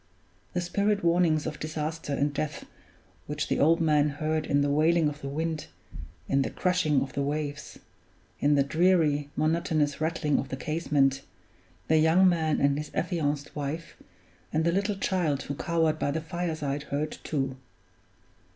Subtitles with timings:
[0.53, 2.65] The spirit warnings of disaster and death
[3.27, 5.67] which the old man heard in the wailing of the wind,
[6.27, 7.77] in the crashing of the waves,
[8.39, 11.21] in the dreary, monotonous rattling of the casement,
[11.87, 13.95] the young man and his affianced wife
[14.51, 17.55] and the little child who cowered by the fireside heard too.